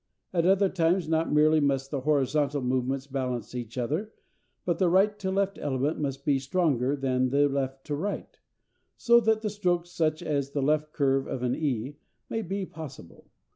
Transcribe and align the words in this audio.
At 0.33 0.47
other 0.47 0.67
times 0.67 1.07
not 1.07 1.31
merely 1.31 1.59
must 1.59 1.91
the 1.91 2.01
horizontal 2.01 2.63
movements 2.63 3.05
balance 3.05 3.53
each 3.53 3.77
other, 3.77 4.11
but 4.65 4.79
the 4.79 4.89
right 4.89 5.19
to 5.19 5.29
left 5.29 5.59
element 5.59 5.99
must 5.99 6.25
be 6.25 6.39
stronger 6.39 6.95
than 6.95 7.29
the 7.29 7.47
left 7.47 7.85
to 7.85 7.95
right, 7.95 8.39
so 8.97 9.19
that 9.19 9.47
strokes 9.51 9.91
such 9.91 10.23
as 10.23 10.53
the 10.53 10.63
left 10.63 10.91
curve 10.91 11.27
of 11.27 11.43
an 11.43 11.55
e 11.55 11.97
may 12.31 12.41
be 12.41 12.65
possible. 12.65 13.29